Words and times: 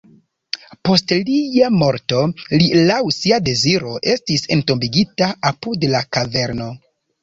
Post 0.87 1.13
lia 1.27 1.67
morto 1.75 2.23
li 2.55 2.71
laŭ 2.89 2.99
sia 3.19 3.41
deziro 3.53 3.95
estis 4.17 4.51
entombigita 4.59 5.33
apud 5.55 5.91
la 5.97 6.07
kaverno. 6.17 6.77